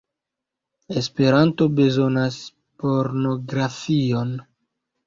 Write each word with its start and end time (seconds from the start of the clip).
Esperanto 1.01 1.67
bezonas 1.81 2.41
pornografion 2.85 4.37